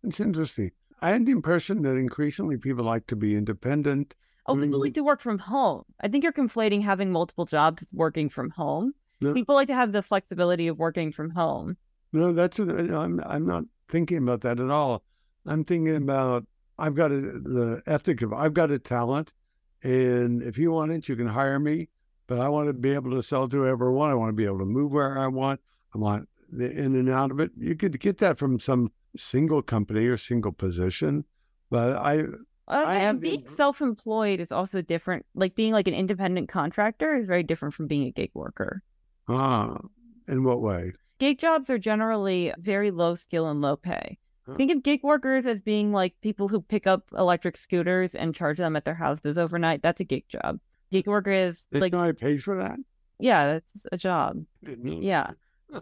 [0.03, 0.73] It's interesting.
[1.03, 4.15] I had the impression that increasingly people like to be independent.
[4.47, 5.85] Oh, people like to work from home.
[6.01, 8.95] I think you're conflating having multiple jobs with working from home.
[9.21, 9.35] No.
[9.35, 11.77] People like to have the flexibility of working from home.
[12.13, 15.05] No, that's uh, I'm I'm not thinking about that at all.
[15.47, 16.47] I'm thinking about
[16.79, 19.35] I've got a, the ethic of I've got a talent,
[19.83, 21.89] and if you want it, you can hire me.
[22.27, 24.13] But I want to be able to sell to whoever I want.
[24.13, 25.61] I want to be able to move where I want.
[25.95, 27.51] I want the in and out of it.
[27.57, 31.25] You could get that from some single company or single position,
[31.71, 32.21] but I
[32.69, 35.27] Uh, I and have the- being self-employed is also different.
[35.35, 38.83] Like being like an independent contractor is very different from being a gig worker.
[39.29, 39.79] ah,
[40.29, 40.93] in what way?
[41.19, 44.19] Gig jobs are generally very low skill and low pay.
[44.47, 44.55] Huh.
[44.55, 48.59] Think of gig workers as being like people who pick up electric scooters and charge
[48.59, 49.83] them at their houses overnight.
[49.83, 50.59] That's a gig job.
[50.91, 52.79] Gig worker is There's like, pays for that.
[53.19, 54.45] yeah, that's a job.
[54.63, 55.33] Yeah.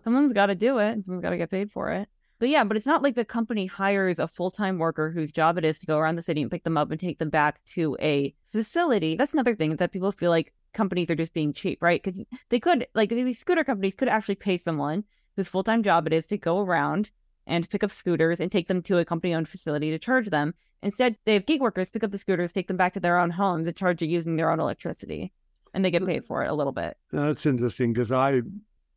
[0.05, 0.98] Someone's got to do it.
[1.05, 2.09] Someone's got to get paid for it.
[2.38, 5.59] But yeah, but it's not like the company hires a full time worker whose job
[5.59, 7.64] it is to go around the city and pick them up and take them back
[7.66, 9.16] to a facility.
[9.16, 12.01] That's another thing is that people feel like companies are just being cheap, right?
[12.03, 15.05] Because they could, like, these scooter companies could actually pay someone
[15.37, 17.11] whose full time job it is to go around
[17.46, 20.55] and pick up scooters and take them to a company owned facility to charge them.
[20.83, 23.31] Instead, they have gig workers pick up the scooters, take them back to their own
[23.31, 25.33] homes and charge it using their own electricity.
[25.74, 26.96] And they get paid for it a little bit.
[27.11, 28.42] That's interesting because I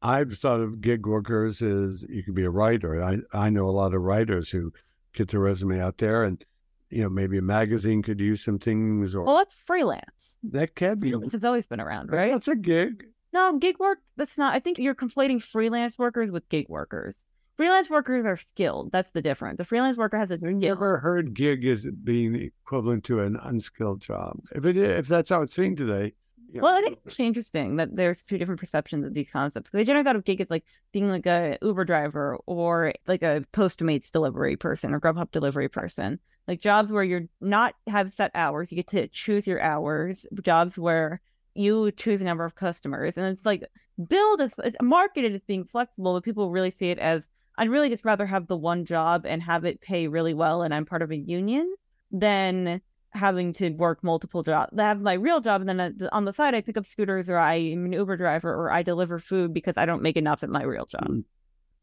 [0.01, 3.03] I've thought of gig workers as you could be a writer.
[3.03, 4.71] I I know a lot of writers who
[5.13, 6.43] get their resume out there, and
[6.89, 10.37] you know maybe a magazine could use some things, or Well, that's freelance.
[10.43, 11.11] that can be.
[11.11, 12.31] It's always been around, right?
[12.31, 13.05] That's a gig.
[13.33, 14.53] No, gig work, that's not.
[14.53, 17.17] I think you're conflating freelance workers with gig workers.
[17.55, 18.91] Freelance workers are skilled.
[18.91, 19.59] That's the difference.
[19.59, 20.51] A freelance worker has a I've skill.
[20.51, 24.39] never heard gig as being equivalent to an unskilled job.
[24.55, 26.13] If it if that's how it's seen today.
[26.59, 29.69] Know, Well, I think it's actually interesting that there's two different perceptions of these concepts.
[29.69, 33.43] They generally thought of gig as like being like a Uber driver or like a
[33.53, 36.19] Postmates delivery person or Grubhub delivery person.
[36.47, 40.25] Like jobs where you're not have set hours, you get to choose your hours.
[40.41, 41.21] Jobs where
[41.53, 43.63] you choose a number of customers, and it's like
[44.07, 47.89] build as it's marketed as being flexible, but people really see it as I'd really
[47.89, 51.01] just rather have the one job and have it pay really well, and I'm part
[51.01, 51.73] of a union
[52.11, 52.81] than
[53.13, 54.77] having to work multiple jobs.
[54.77, 57.29] I have my real job, and then uh, on the side, I pick up scooters,
[57.29, 60.43] or I am an Uber driver, or I deliver food because I don't make enough
[60.43, 61.07] at my real job.
[61.07, 61.23] Mm.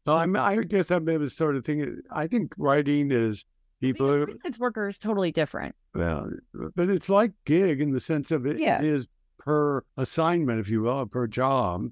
[0.05, 2.01] No, I'm, I guess I'm the sort of thing.
[2.11, 3.45] I think writing is
[3.81, 4.25] people.
[4.25, 5.75] Freelance worker is totally different.
[5.93, 6.31] Well,
[6.75, 8.81] but it's like gig in the sense of it Yeah.
[8.81, 11.89] is per assignment, if you will, per job,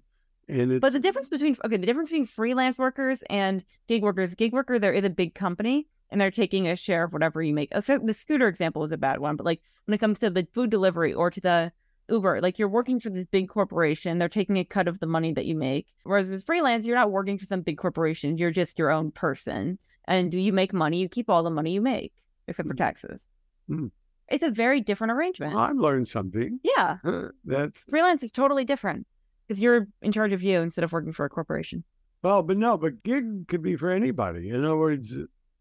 [0.48, 4.34] and it's But the difference between okay, the difference between freelance workers and gig workers,
[4.36, 7.54] gig worker there is a big company and they're taking a share of whatever you
[7.54, 7.72] make.
[7.82, 10.48] So the scooter example is a bad one, but like when it comes to the
[10.54, 11.72] food delivery or to the
[12.10, 15.34] Uber, like you're working for this big corporation, they're taking a cut of the money
[15.34, 15.88] that you make.
[16.04, 19.78] Whereas as freelance, you're not working for some big corporation, you're just your own person.
[20.06, 22.14] And you make money, you keep all the money you make,
[22.48, 22.78] except for Mm.
[22.78, 23.28] taxes.
[23.70, 23.92] Mm.
[24.30, 25.56] It's a very different arrangement.
[25.56, 26.60] I've learned something.
[26.64, 26.98] yeah.
[27.04, 29.06] Uh, That's Freelance is totally different
[29.46, 31.84] because you're in charge of you instead of working for a corporation.
[32.24, 34.50] well, but no, but gig could be for anybody.
[34.50, 35.14] In other words,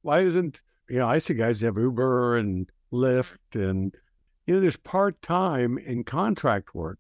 [0.07, 1.09] why isn't you know?
[1.09, 3.95] I see guys have Uber and Lyft, and
[4.47, 6.99] you know, there's part time and contract work.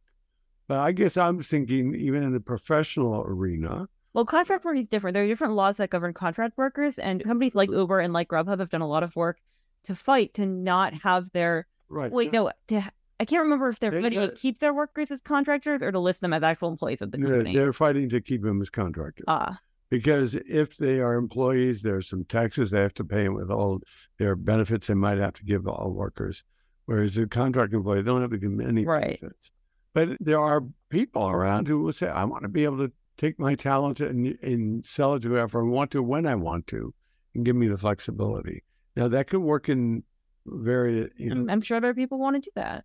[0.68, 5.14] But I guess I'm thinking even in the professional arena, Well, contract work is different.
[5.14, 8.58] There are different laws that govern contract workers, and companies like Uber and like Grubhub
[8.58, 9.38] have done a lot of work
[9.84, 12.10] to fight to not have their right?
[12.10, 12.82] wait no to
[13.20, 16.00] I can't remember if they're They fighting to keep their workers as contractors or to
[16.00, 17.54] list them as actual employees of the company.
[17.54, 19.24] they're fighting to keep them as contractors.
[19.28, 19.58] Ah,
[19.90, 23.80] because if they are employees, there's some taxes they have to pay and with all
[24.18, 26.44] their benefits they might have to give all workers.
[26.86, 29.20] Whereas a contract employee they don't have to give any Right.
[29.20, 29.52] benefits.
[29.94, 33.38] But there are people around who will say, I want to be able to take
[33.38, 36.92] my talent and, and sell it to whoever I want to when I want to
[37.34, 38.62] and give me the flexibility.
[38.94, 40.02] Now that could work in
[40.44, 42.84] very you know I'm, sure there are people who want to do that.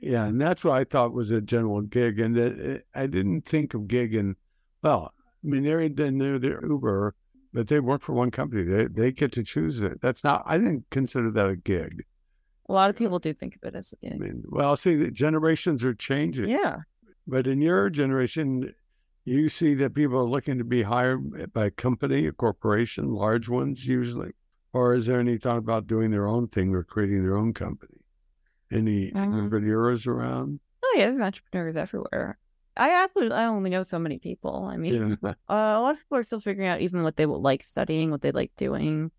[0.00, 3.74] yeah, and that's what I thought was a general gig, and it, I didn't think
[3.74, 4.36] of gig in.
[4.82, 5.12] Well,
[5.44, 7.14] I mean, they're in they're, they're Uber,
[7.52, 8.62] but they work for one company.
[8.62, 10.00] They they get to choose it.
[10.00, 10.42] That's not.
[10.46, 12.04] I didn't consider that a gig.
[12.68, 14.14] A lot of people do think of it as a gig.
[14.14, 16.48] I mean, well, see, the generations are changing.
[16.48, 16.78] Yeah.
[17.26, 18.72] But in your generation,
[19.24, 23.48] you see that people are looking to be hired by a company, a corporation, large
[23.48, 24.30] ones usually.
[24.72, 27.98] Or is there any thought about doing their own thing or creating their own company?
[28.70, 30.60] Any Um, entrepreneurs around?
[30.84, 32.38] Oh yeah, there's entrepreneurs everywhere.
[32.76, 34.64] I absolutely I only know so many people.
[34.70, 35.30] I mean, Yeah.
[35.30, 38.10] uh, a lot of people are still figuring out even what they would like studying,
[38.10, 39.10] what they like doing.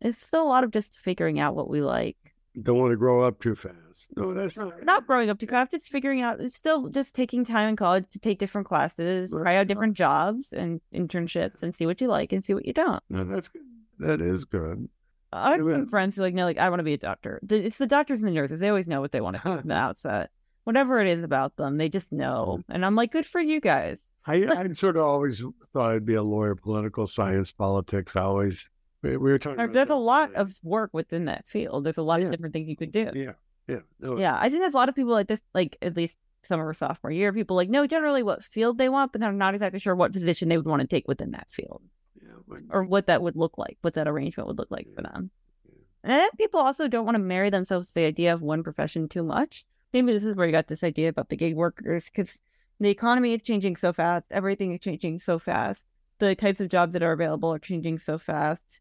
[0.00, 2.16] It's still a lot of just figuring out what we like.
[2.62, 4.08] Don't want to grow up too fast.
[4.16, 4.84] No, that's not.
[4.84, 6.40] Not growing up too fast, it's figuring out.
[6.40, 10.52] It's still just taking time in college to take different classes, try out different jobs
[10.52, 13.02] and internships, and see what you like and see what you don't.
[13.08, 13.62] No, that's good.
[14.00, 14.88] That is good.
[15.32, 17.38] I have some friends who like no, like I want to be a doctor.
[17.44, 18.58] The- It's the doctors and the nurses.
[18.58, 20.30] They always know what they want to do from the outset.
[20.64, 22.18] Whatever it is about them, they just mm-hmm.
[22.18, 22.62] know.
[22.68, 23.98] And I'm like, good for you guys.
[24.26, 25.42] I, I sort of always
[25.72, 28.14] thought I'd be a lawyer, political science, politics.
[28.16, 28.68] I always
[29.02, 29.72] we we were talking.
[29.72, 31.84] There's a lot of work within that field.
[31.84, 32.26] There's a lot Yeah.
[32.26, 33.10] of different things you could do.
[33.14, 33.32] yeah,
[33.66, 36.18] yeah, no, Yeah, I think there's a lot of people like this, like at least
[36.42, 39.54] summer or sophomore year, people like know generally what field they want, but they're not
[39.54, 41.82] exactly sure what position they would want to take within that field
[42.20, 45.02] yeah, but- or what that would look like, what that arrangement would look like for
[45.02, 45.30] them.
[45.66, 45.74] Yeah.
[46.04, 48.62] And I think people also don't want to marry themselves to the idea of one
[48.62, 49.64] profession too much.
[49.92, 52.40] Maybe this is where you got this idea about the gig workers because
[52.78, 55.86] the economy is changing so fast, everything is changing so fast,
[56.18, 58.80] the types of jobs that are available are changing so fast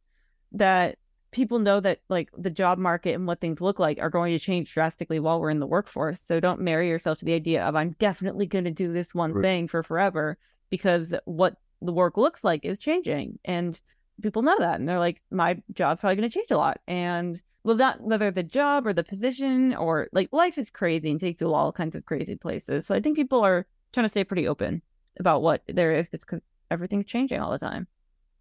[0.52, 0.98] that
[1.32, 4.44] people know that like the job market and what things look like are going to
[4.44, 6.24] change drastically while we're in the workforce.
[6.26, 9.34] So don't marry yourself to the idea of I'm definitely going to do this one
[9.34, 9.42] Right.
[9.44, 10.38] thing for forever
[10.70, 13.80] because what the work looks like is changing and
[14.22, 17.42] people know that and they're like my job's probably going to change a lot and
[17.70, 21.40] well not whether the job or the position or like life is crazy and takes
[21.42, 22.86] you all kinds of crazy places.
[22.88, 24.82] So I think people are trying to stay pretty open
[25.20, 27.88] about what there is because everything's changing all the time.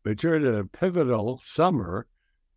[0.02, 2.06] but you're at a pivotal summer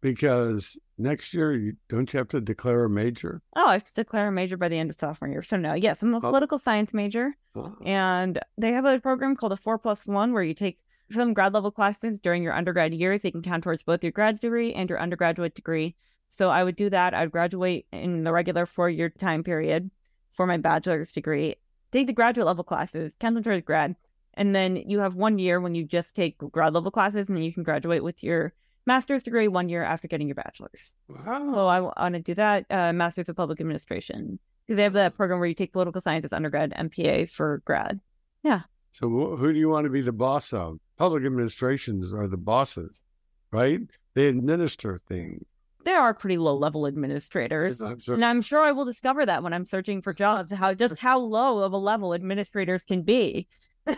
[0.01, 3.41] because next year you don't you have to declare a major?
[3.55, 5.43] Oh, I have to declare a major by the end of sophomore year.
[5.43, 6.21] So no, yes, I'm a Oh.
[6.21, 10.43] political science major, Oh, and they have a program called a four plus one where
[10.43, 10.79] you take
[11.11, 13.21] some grad level classes during your undergrad years.
[13.21, 15.95] They can count towards both your grad degree and your undergraduate degree.
[16.31, 17.13] So I would do that.
[17.13, 19.91] I would graduate in the regular four year time period
[20.31, 21.55] for my bachelor's degree.
[21.91, 23.95] Take the graduate level classes, them towards grad,
[24.35, 27.43] and then you have one year when you just take grad level classes, and then
[27.43, 28.53] you can graduate with your
[28.87, 30.93] master's degree one year after getting your bachelor's.
[31.09, 31.51] wow.
[31.53, 32.65] Oh, I want to do that.
[32.71, 34.39] Uh, Masters of Public Administration.
[34.67, 37.99] 'Cause They have that program where you take political science as undergrad, MPA for grad.
[38.41, 38.61] Yeah.
[38.93, 40.77] So who do you want to be the boss of?
[40.97, 43.03] Public administrations are the bosses,
[43.51, 43.81] right?
[44.13, 45.43] They administer things.
[45.83, 47.81] There are pretty low level administrators.
[47.81, 50.73] I'm sure- And I'm sure I will discover that when I'm searching for jobs, how
[50.73, 53.47] just how low of a level administrators can be.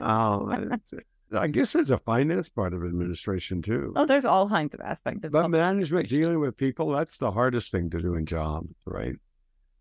[0.00, 0.52] Oh,
[1.36, 3.92] I guess there's a finance part of administration too.
[3.96, 7.70] Oh, there's all kinds of aspects of But management, dealing with people, that's the hardest
[7.70, 9.14] thing to do in jobs, right?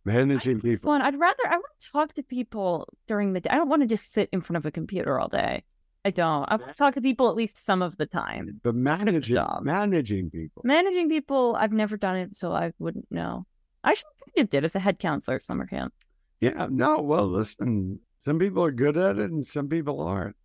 [0.06, 0.92] Managing people.
[0.92, 1.02] Fun.
[1.02, 3.50] I'd rather I want to talk to people during the day.
[3.50, 5.64] I don't want to just sit in front of a computer all day.
[6.06, 6.46] I don't.
[6.50, 8.60] I want to talk to people at least some of the time.
[8.64, 10.62] But managing, managing people.
[10.66, 13.46] Managing people, I've never done it, so I wouldn't know.
[13.84, 15.94] I actually kind of did as a head counselor at summer camp.
[16.42, 20.36] Yeah, no, well, listen, some people are good at it and some people aren't.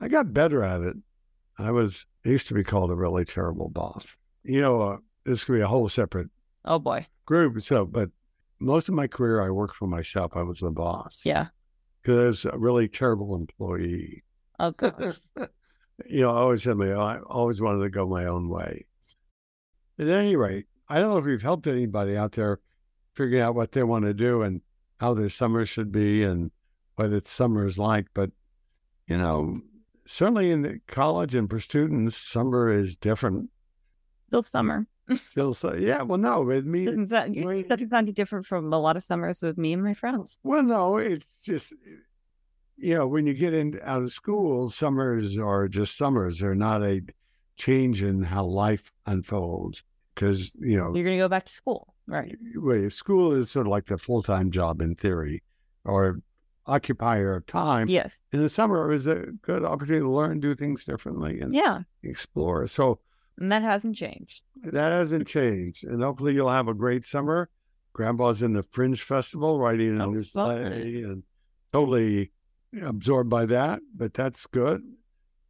[0.00, 0.96] I got better at it.
[1.58, 4.06] I was, I used to be called a really terrible boss.
[4.44, 6.28] You know, uh, this could be a whole separate
[6.64, 7.06] Oh boy.
[7.26, 7.60] group.
[7.60, 8.10] So, but
[8.60, 10.36] most of my career, I worked for myself.
[10.36, 11.22] I was the boss.
[11.24, 11.46] Yeah.
[12.02, 14.22] Because I was a really terrible employee.
[14.58, 15.20] Oh gosh.
[16.06, 18.86] you know, I always my, I always wanted to go my own way.
[19.98, 22.60] At any rate, I don't know if we've helped anybody out there
[23.14, 24.60] figuring out what they want to do and
[25.00, 26.50] how their summer should be and
[26.96, 28.06] what its summer is like.
[28.14, 28.30] But,
[29.06, 29.60] you know,
[30.06, 33.50] certainly in the college and for students, summer is different.
[34.28, 34.86] Still summer.
[35.14, 36.02] Still, so yeah.
[36.02, 39.56] Well, no, with me, Doesn't that, doesn't sound different from a lot of summers with
[39.56, 40.38] me and my friends.
[40.42, 41.72] Well, no, it's just
[42.78, 46.38] you know when you get in out of school, summers are just summers.
[46.38, 47.02] They're not a
[47.56, 49.82] change in how life unfolds
[50.14, 52.36] because you know You're gonna go back to school, right?
[52.56, 55.42] well, school is sort of like the full time job in theory,
[55.84, 56.20] or
[56.66, 57.88] occupier of time.
[57.88, 58.20] Yes.
[58.32, 61.82] In the summer, is a good opportunity to learn, do things differently, and Yeah.
[62.02, 62.66] explore.
[62.66, 63.00] So
[63.38, 64.42] And that hasn't changed.
[64.64, 67.48] that hasn't changed, and hopefully you'll have a great summer.
[67.94, 71.22] Grandpa's in the Fringe Festival writing a new play, and
[71.72, 72.30] totally
[72.82, 73.80] absorbed by that.
[73.94, 74.82] But that's good,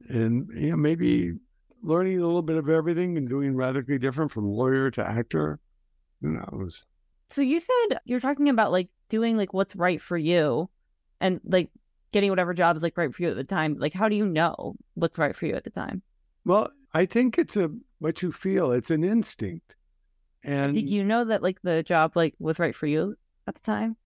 [0.08, 1.32] and you know maybe
[1.82, 5.60] learning a little bit of everything and doing radically different from lawyer to actor.
[6.20, 6.84] Who knows?
[7.30, 10.68] So you said you're talking about like doing like what's right for you
[11.20, 11.70] and like
[12.12, 13.76] getting whatever job is like right for you at the time.
[13.78, 16.02] Like how do you know what's right for you at the time?
[16.44, 18.72] Well, I think it's a what you feel.
[18.72, 19.74] It's an instinct,
[20.42, 23.60] and Did you know that like the job like was right for you at the
[23.60, 23.96] time?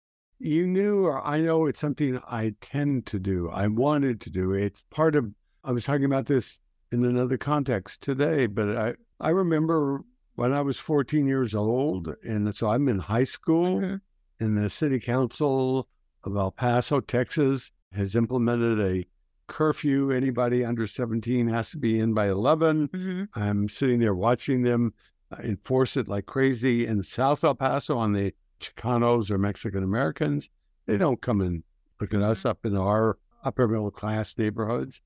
[0.42, 3.48] You knew or I know it's something I tend to do.
[3.50, 4.52] I wanted to do.
[4.52, 5.30] It's part of
[5.64, 6.58] I was talking about this
[6.90, 10.02] in another context today, but I, I remember
[10.34, 14.00] when I was 14 years old, and so I'm in high school, Mhm.
[14.40, 15.88] and the city council
[16.24, 19.06] of El Paso, Texas, has implemented a
[19.46, 20.10] curfew.
[20.10, 22.88] Anybody under 17 has to be in by 11.
[22.88, 23.28] Mhm.
[23.34, 24.92] I'm sitting there watching them
[25.30, 30.48] uh, enforce it like crazy in South El Paso on the Chicanos or Mexican Americans.
[30.86, 31.62] They don't come and
[32.00, 32.48] look at us mm-hmm.
[32.48, 35.00] up in our upper middle class neighborhoods.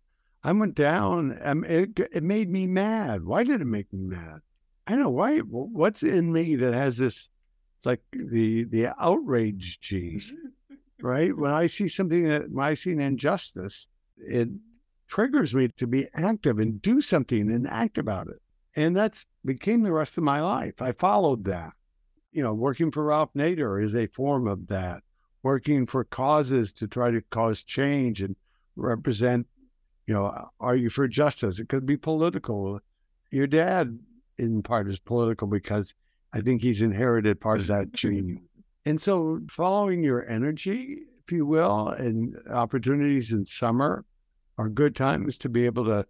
[0.45, 3.25] I went down and it, it made me mad.
[3.25, 4.41] Why did it make me mad?
[4.87, 5.39] I don't know why.
[5.39, 7.29] What's in me that has this?
[7.79, 10.23] It's like the the outrage gene,
[11.01, 11.37] right?
[11.37, 13.89] When I see something that when I see an injustice,
[14.19, 14.49] it
[15.09, 18.41] triggers me to be active and do something and act about it.
[18.77, 20.81] And that's became the rest of my life.
[20.81, 21.73] I followed that.
[22.37, 25.03] You know, working for Ralph Nader is a form of that.
[25.43, 28.37] Working for causes to try to cause change and
[28.77, 29.47] represent,
[30.07, 31.59] you know, argue for justice.
[31.59, 32.79] It could be political.
[33.31, 33.99] Your dad,
[34.37, 35.95] in part, is political because
[36.35, 38.43] I think he's inherited part of that gene.
[38.85, 44.05] And so, following your energy, if you will, and opportunities in summer
[44.59, 46.07] are good times to be able to,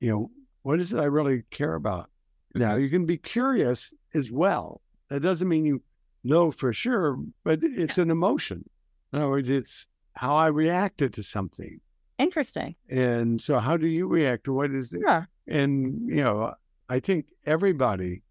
[0.00, 0.30] you know,
[0.62, 2.10] what is it I really care about?
[2.56, 2.82] Now, mm-hmm.
[2.82, 4.80] you can be curious as well.
[5.10, 5.82] That doesn't mean you
[6.24, 8.64] know for sure, but it's an emotion.
[9.12, 11.80] In other words, it's how I reacted to something.
[12.18, 12.76] Interesting.
[12.88, 15.00] And so, how do you react to what is it?
[15.04, 15.24] Yeah.
[15.48, 16.54] And, you know,
[16.88, 18.22] I think everybody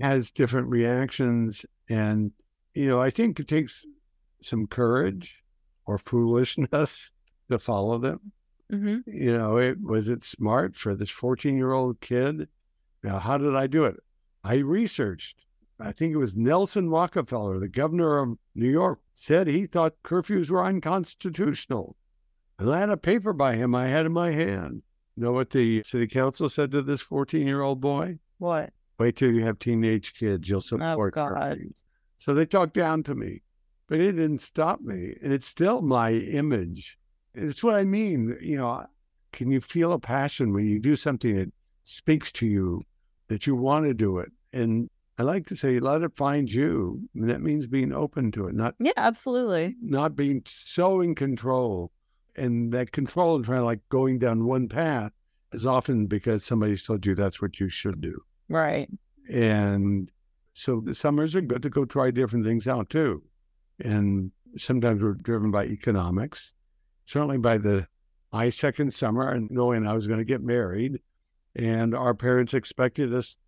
[0.00, 1.64] has different reactions.
[1.88, 2.32] And,
[2.74, 3.84] you know, I think it takes
[4.42, 5.42] some courage
[5.86, 7.12] or foolishness
[7.50, 8.32] to follow them.
[8.68, 12.48] hmm You know, it was it smart for this 14 year old kid?
[13.02, 13.96] Now, how did I do it?
[14.42, 15.45] I researched.
[15.78, 20.50] I think it was Nelson Rockefeller, the governor of New York, said he thought curfews
[20.50, 21.96] were unconstitutional.
[22.58, 24.82] And I had a paper by him I had in my hand.
[25.16, 28.18] You know what the city council said to this 14 year old boy?
[28.38, 28.72] What?
[28.98, 30.48] Wait till you have teenage kids.
[30.48, 31.32] You'll oh, support God.
[31.32, 31.82] curfews.
[32.18, 33.42] So they talked down to me,
[33.88, 35.14] but it didn't stop me.
[35.22, 36.98] And it's still my image.
[37.34, 38.36] It's what I mean.
[38.40, 38.86] You know,
[39.32, 41.52] can you feel a passion when you do something that
[41.84, 42.82] speaks to you,
[43.28, 44.32] that you want to do it?
[44.54, 44.88] And
[45.18, 47.08] I like to say, let it find you.
[47.14, 49.74] And that means being open to it, not Yeah, absolutely.
[49.80, 51.90] not being so in control.
[52.36, 55.12] And that control and trying to like going down one path
[55.52, 58.20] is often because somebody's told you that's what you should do.
[58.48, 58.90] Right.
[59.30, 60.10] And
[60.52, 63.22] So the summers are good to go try different things out too.
[63.80, 66.52] And sometimes we're driven by economics,
[67.06, 67.86] certainly by the
[68.32, 71.00] my second summer and knowing I was going to get married.
[71.54, 73.38] And our parents expected us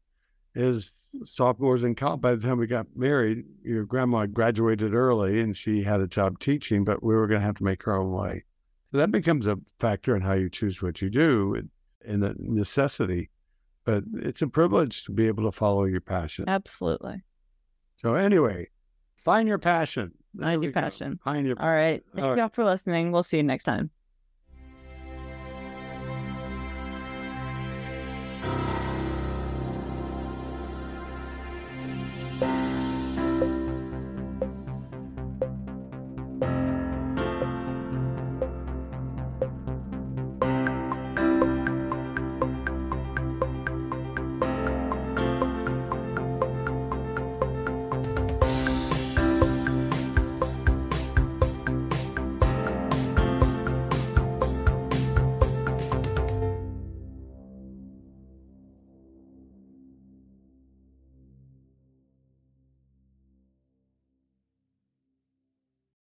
[0.54, 0.90] as
[1.24, 2.20] sophomores in college.
[2.20, 6.38] By the time we got married, your grandma graduated early and she had a job
[6.40, 8.44] teaching, but we were going to have to make our own way.
[8.92, 11.68] So that becomes a factor in how you choose what you do
[12.06, 13.30] and a necessity.
[13.84, 16.44] But it's a privilege to be able to follow your passion.
[16.48, 17.22] Absolutely.
[17.96, 18.68] So anyway,
[19.24, 20.12] find your passion.
[20.38, 21.18] Find your passion.
[21.24, 22.02] Find your All right.
[22.14, 23.12] Thank All you all for listening.
[23.12, 23.90] We'll see you next time.